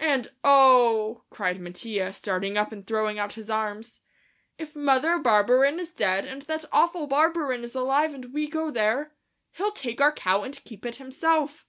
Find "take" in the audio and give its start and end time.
9.72-10.00